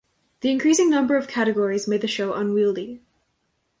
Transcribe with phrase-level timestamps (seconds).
[0.39, 3.03] The increasing number of categories made the show unwieldy.